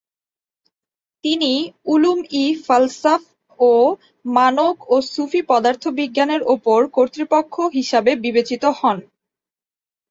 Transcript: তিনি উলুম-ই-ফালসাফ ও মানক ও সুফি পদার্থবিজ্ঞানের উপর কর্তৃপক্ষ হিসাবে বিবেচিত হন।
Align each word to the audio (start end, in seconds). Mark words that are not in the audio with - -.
তিনি 1.23 1.51
উলুম-ই-ফালসাফ 1.85 3.21
ও 3.59 3.71
মানক 4.25 4.75
ও 4.89 5.05
সুফি 5.11 5.41
পদার্থবিজ্ঞানের 5.49 6.41
উপর 6.55 6.79
কর্তৃপক্ষ 6.95 7.55
হিসাবে 7.75 8.11
বিবেচিত 8.23 8.63
হন। 8.79 8.97